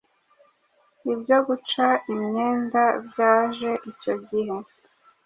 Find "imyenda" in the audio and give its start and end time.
2.13-2.83